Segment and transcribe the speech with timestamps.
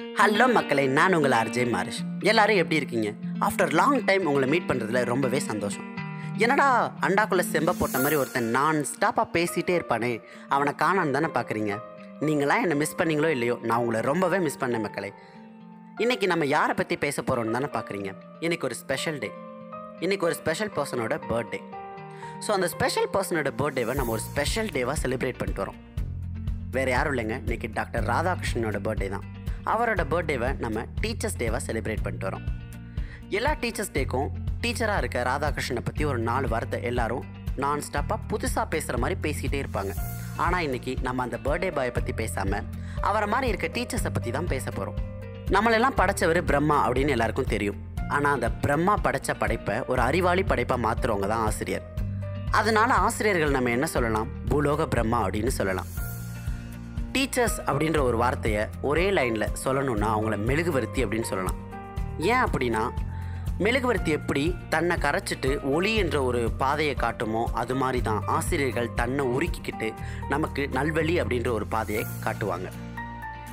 [0.00, 1.98] Hello மக்களை நான் உங்கள் ஆர்ஜே மாரிஷ்.
[2.30, 3.08] எல்லாரும் எப்படி இருக்கீங்க?
[3.46, 5.86] ஆஃப்டர் லாங் டைம் உங்களை மீட் பண்ணுறதுல ரொம்பவே சந்தோஷம்.
[6.44, 6.66] என்னடா
[7.06, 10.12] அண்டாக்குள்ளே செம்ப போட்ட மாதிரி ஒருத்தன் நான் ஸ்டாப்பாக பேசிகிட்டே இருப்பானே?
[10.54, 11.74] அவனை காணான்னு தானே பார்க்குறீங்க
[12.28, 15.10] நீங்களாம் என்னை மிஸ் பண்ணீங்களோ இல்லையோ நான் உங்களை ரொம்பவே மிஸ் பண்ணேன் மக்களை.
[16.04, 18.12] இன்றைக்கி நம்ம யாரை பற்றி பேச போகிறோம்னு தானே பார்க்குறீங்க
[18.46, 19.30] இன்றைக்கி ஒரு ஸ்பெஷல் டே
[20.06, 21.60] இன்றைக்கி ஒரு ஸ்பெஷல் பர்சனோட பர்த்டே
[22.46, 25.80] ஸோ அந்த ஸ்பெஷல் பர்சனோட பர்த்டேவை நம்ம ஒரு ஸ்பெஷல் டேவாக செலிப்ரேட் பண்ணிட்டு வரோம்.
[26.76, 29.24] வேறு யாரும் இல்லைங்க இன்றைக்கி டாக்டர் ராதாகிருஷ்ணனோட பர்த்டே தான்.
[29.72, 32.46] அவரோட பர்த்டேவை நம்ம டீச்சர்ஸ் டேவாக செலிப்ரேட் பண்ணிட்டு வரோம்.
[33.38, 34.30] எல்லா டீச்சர்ஸ் டேக்கும்
[34.62, 37.26] டீச்சராக இருக்க ராதாகிருஷ்ணனை பற்றி ஒரு நாலு வாரத்தை எல்லாரும்
[37.62, 39.92] நான் ஸ்டாப்பாக புதுசாக பேசுகிற மாதிரி பேசிக்கிட்டே இருப்பாங்க.
[40.36, 42.66] ஆனால் இன்றைக்கி நம்ம அந்த பர்த்டே பாயை பற்றி பேசாமல்
[43.00, 44.98] அவரை மாதிரி இருக்க டீச்சர்ஸை பற்றி தான் பேச போகிறோம்
[45.56, 47.78] நம்மளெல்லாம் படைச்சவர் பிரம்மா அப்படின்னு எல்லாருக்கும் தெரியும்.
[48.08, 51.84] ஆனால் அந்த பிரம்மா படைச்ச படைப்பை ஒரு அறிவாளி படைப்பாக மாற்றுறவங்க தான் ஆசிரியர்.
[52.50, 54.30] அதனால் ஆசிரியர்கள் நம்ம என்ன சொல்லலாம்?
[54.48, 55.86] பூலோக பிரம்மா அப்படின்னு சொல்லலாம்.
[57.14, 61.56] டீச்சர்ஸ் அப்படின்ற ஒரு வார்த்தையை ஒரே லைனில் சொல்லணும்னா அவங்கள மெழுகுவர்த்தி அப்படின்னு சொல்லலாம்.
[62.18, 62.82] ஏன் அப்படின்னா
[63.58, 69.92] மெழுகுவர்த்தி எப்படி தன்னை கரைச்சிட்டு ஒளி என்ற ஒரு பாதையை காட்டுமோ அது மாதிரி தான் ஆசிரியர்கள் தன்னை உருக்கிக்கிட்டு
[70.28, 72.70] நமக்கு நல்வழி அப்படின்ற ஒரு பாதையை காட்டுவாங்க.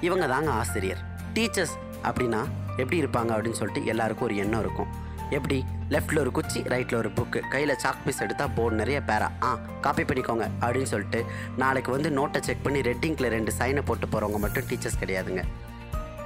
[0.00, 1.02] இவங்க தாங்க ஆசிரியர்.
[1.34, 2.42] டீச்சர்ஸ் அப்படின்னா
[2.76, 4.92] எப்படி இருப்பாங்க அப்படின்னு சொல்லிட்டு எல்லாருக்கும் ஒரு எண்ணம் இருக்கும்.
[5.30, 5.64] எப்படி?
[5.90, 9.30] லெஃப்டில் ஒரு குச்சி ரைட்டில் ஒரு புக்கு கையில் சாக் பீஸ் எடுத்தால் போர்டு நிறைய பேரா.
[9.42, 11.24] ஆ காப்பி பண்ணிக்கோங்க அப்படின்னு சொல்லிட்டு
[11.56, 15.44] நாளைக்கு வந்து நோட்டை செக் பண்ணி ரெட்டிங்கில் ரெண்டு சைனை போட்டு போகிறவங்க மட்டும் டீச்சர்ஸ் கிடையாதுங்க.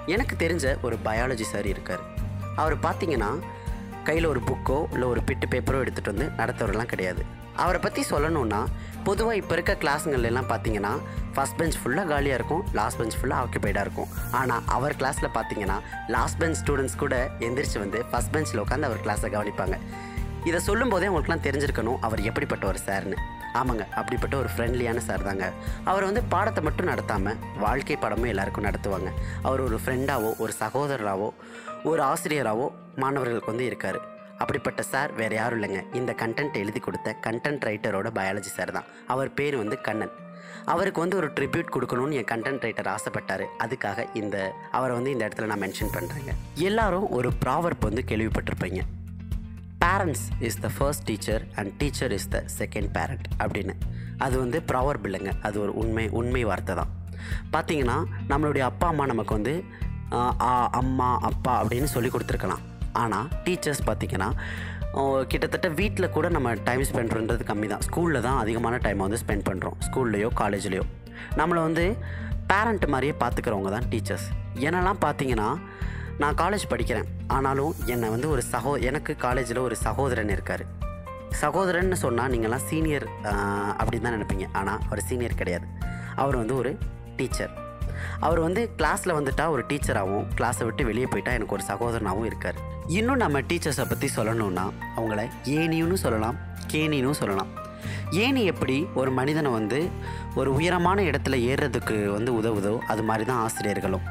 [0.06, 2.00] எனக்கு தெரிஞ்ச ஒரு பயாலஜி சார் இருக்கார்.
[2.56, 3.38] அவர் பார்த்தீங்கன்னா
[4.08, 7.22] கையில் ஒரு புக்கோ இல்லை ஒரு பிட்டு பேப்பரோ எடுத்துகிட்டு வந்து நடத்துறவரெல்லாம் கிடையாது.
[7.62, 8.60] அவரை பற்றி சொல்லணும்னா
[9.06, 10.92] பொதுவாக இப்போ இருக்க கிளாஸுங்கள்லாம் பார்த்தீங்கன்னா
[11.34, 14.12] ஃபஸ்ட் பெஞ்ச் ஃபுல்லாக காலியாக இருக்கும் லாஸ்ட் பெஞ்ச் ஃபுல்லாக ஆக்குபைடாக இருக்கும்.
[14.40, 15.76] ஆனால் அவர் கிளாஸில் பார்த்தீங்கன்னா
[16.14, 17.16] லாஸ்ட் பெஞ்ச் ஸ்டூடெண்ட்ஸ் கூட
[17.48, 19.78] எந்திரிச்சு வந்து ஃபஸ்ட் பெஞ்சில் உட்காந்து அவர் கிளாஸை கவனிப்பாங்க.
[20.48, 23.16] இதை சொல்லும்போதே உங்களுக்குலாம் தெரிஞ்சிருக்கணும் அவர் எப்படிப்பட்ட ஒரு சார்னு.
[23.60, 25.46] ஆமாங்க அப்படிப்பட்ட ஒரு ஃப்ரெண்ட்லியான சார் தாங்க.
[25.90, 29.10] அவர் வந்து பாடத்தை மட்டும் நடத்தாமல் வாழ்க்கை பாடமும் எல்லாருக்கும் நடத்துவாங்க.
[29.48, 31.28] அவர் ஒரு ஃப்ரெண்டாவோ ஒரு சகோதரராகவோ
[31.88, 33.98] ஒரு ஆசிரியராகவோ மாணவர்களுக்கு வந்து இருக்கார்.
[34.38, 35.94] அப்படிப்பட்ட சார் வேறு யாரும் இல்லைங்க.
[35.94, 38.84] இந்த கண்டென்ட் எழுதி கொடுத்த கண்டென்ட் ரைட்டரோட பயாலஜி சார் தான்.
[39.06, 40.12] அவர் பேர் வந்து கண்ணன்.
[40.72, 43.44] அவருக்கு வந்து ஒரு ட்ரிபியூட் கொடுக்கணும்னு என் கண்டென்ட் ரைட்டர் ஆசைப்பட்டார்.
[43.64, 46.32] அதுக்காக இந்த அவரை வந்து இந்த இடத்துல நான் மென்ஷன் பண்ணுறேங்க
[46.68, 48.82] எல்லாரும் ஒரு ப்ராவர்ப் வந்து கேள்விப்பட்டிருப்பீங்க.
[49.84, 53.76] Parents is the first teacher and teacher is the second parent அப்படின்னு.
[54.18, 55.32] அது வந்து ப்ராவர்ப் இல்லைங்க.
[55.42, 56.90] அது ஒரு உண்மை உண்மை வார்த்தை தான்.
[57.52, 57.96] பார்த்தீங்கன்னா
[58.28, 59.64] நம்மளுடைய அப்பா அம்மா நமக்கு வந்து
[60.80, 62.62] அம்மா அப்பா அப்படின்னு சொல்லி கொடுத்துருக்கலாம்.
[63.02, 64.28] ஆனால் டீச்சர்ஸ் பார்த்திங்கன்னா
[65.32, 69.46] கிட்டத்தட்ட வீட்டில் கூட நம்ம டைம் ஸ்பெண்ட் பண்ணுறது கம்மி தான் ஸ்கூலில் தான் அதிகமான டைமை வந்து ஸ்பெண்ட்
[69.48, 70.84] பண்ணுறோம் ஸ்கூல்லையோ காலேஜ்லேயோ
[71.40, 71.84] நம்மளை வந்து
[72.50, 74.26] பேரண்ட் மாதிரியே பார்த்துக்கிறவங்க தான் டீச்சர்ஸ்
[74.66, 75.48] என்னெல்லாம் பார்த்தீங்கன்னா
[76.22, 77.08] நான் காலேஜ் படிக்கிறேன்.
[77.36, 80.64] ஆனாலும் என்னை வந்து ஒரு சகோ எனக்கு காலேஜில் ஒரு சகோதரன் இருக்கார்.
[81.42, 83.06] சகோதரன்னு சொன்னால் நீங்கள்லாம் சீனியர்
[83.80, 84.46] அப்படின்னு தான் நினைப்பீங்க.
[84.60, 85.66] ஆனால் அவர் சீனியர் கிடையாது.
[86.22, 86.72] அவர் வந்து ஒரு
[87.18, 87.52] டீச்சர்
[88.20, 92.58] அவர் வந்து கிளாஸில் வந்துட்டா ஒரு டீச்சராகவும் கிளாஸை விட்டு வெளியே போயிட்டா எனக்கு ஒரு சகோதரனாகவும் இருக்கார்.
[92.98, 94.66] இன்னும் நம்ம டீச்சர்ஸை பற்றி சொல்லணும்னா
[94.96, 95.22] அவங்கள
[95.58, 96.38] ஏனின்னு சொல்லலாம்
[96.72, 97.50] கேனின்னு சொல்லலாம்.
[98.24, 99.78] ஏணி எப்படி ஒரு மனிதனை வந்து
[100.34, 104.06] ஒரு உயரமான இடத்துல ஏறுறதுக்கு வந்து உதவுதோ அது மாதிரி தான் ஆசிரியர்களும்.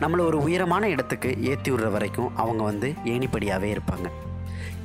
[0.00, 4.08] நம்மளை ஒரு உயரமான இடத்துக்கு ஏற்றி விடுற வரைக்கும் அவங்க வந்து ஏணிப்படியாகவே இருப்பாங்க.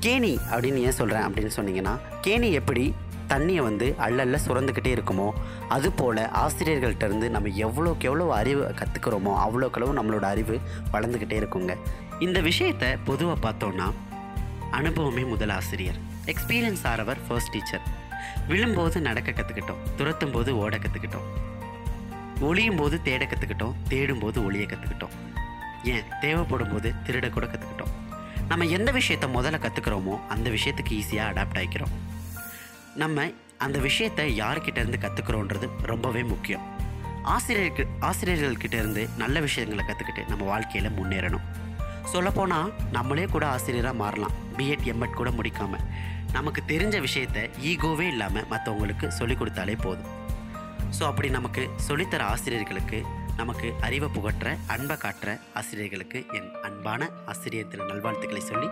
[0.06, 1.94] கேணி அப்படின்னு ஏன் சொல்கிறேன் அப்படின்னு சொன்னீங்கன்னா
[2.26, 2.84] கேணி எப்படி
[3.30, 5.32] தண்ணியை வந்து அள்ளல்ல சுரந்துக்கிட்டே இருக்குமோ?
[5.68, 10.60] அது போல் ஆசிரியர்கள்ட்ட இருந்து நம்ம எவ்வளோக்கு எவ்வளோ அறிவு கற்றுக்கிறோமோ அவ்வளோக்களவு நம்மளோட அறிவு
[10.94, 11.76] வளர்ந்துக்கிட்டே இருக்குங்க.
[12.20, 13.88] இந்த விஷயத்தை பொதுவாக பார்த்தோன்னா
[14.72, 16.00] அனுபவமே முதல் ஆசிரியர்.
[16.26, 17.84] எக்ஸ்பீரியன்ஸ் ஆறவர் ஃபர்ஸ்ட் டீச்சர்
[18.48, 21.28] விழும்போது நடக்க கற்றுக்கிட்டோம் துரத்தும் போது ஓட கற்றுக்கிட்டோம்
[22.40, 25.14] ஒளியும் போது தேட கற்றுக்கிட்டோம் தேடும் போது ஒளிய கற்றுக்கிட்டோம்
[25.84, 26.04] ஏன்?
[26.22, 27.94] தேவைப்படும் போது திருட கூட கற்றுக்கிட்டோம்
[28.48, 31.94] நம்ம எந்த விஷயத்த முதல்ல கற்றுக்கிறோமோ அந்த விஷயத்துக்கு ஈஸியாக அடாப்ட் ஆகிக்கிறோம்
[32.96, 36.64] நம்ம அந்த விஷயத்தை யார்கிட்ட இருந்து கற்றுக்குறோன்றது ரொம்பவே முக்கியம்.
[37.24, 41.46] ஆசிரியருக்கு ஆசிரியர்கள்கிட்ட இருந்து நல்ல விஷயங்களை கற்றுக்கிட்டு நம்ம வாழ்க்கையில் முன்னேறணும்.
[42.04, 44.32] சொல்லப்போனால் நம்மளே கூட ஆசிரியராக மாறலாம்.
[44.58, 45.86] பிஎட் எம்எட் கூட முடிக்காமல்
[46.32, 50.12] நமக்கு தெரிஞ்ச விஷயத்த ஈகோவே இல்லாமல் மற்றவங்களுக்கு சொல்லிக் கொடுத்தாலே போதும்.
[51.00, 53.06] ஸோ அப்படி நமக்கு சொல்லித்தர ஆசிரியர்களுக்கு
[53.38, 58.68] நமக்கு அறிவை புகற்ற அன்பை காட்டுற ஆசிரியர்களுக்கு என் அன்பான ஆசிரியர் தின நல்வாழ்த்துக்களை சொல்லி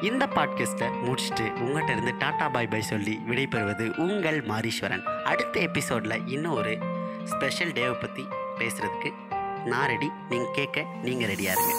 [0.00, 5.02] இந்த பாட்காஸ்ட்டை முடிச்சுட்டு உங்கள்கிட்ட இருந்து டாடா பாய் பாய் சொல்லி விடைபெறுவது உங்கள் மாரீஸ்வரன்.
[5.24, 6.78] அடுத்த எபிசோடில் இன்னும் ஒரு
[7.24, 8.26] ஸ்பெஷல் டேவை பற்றி
[8.58, 9.12] பேசுகிறதுக்கு
[9.64, 11.74] நான் ரெடி நீங்கள் கேட்க நீங்கள் ரெடியாக இருங்க.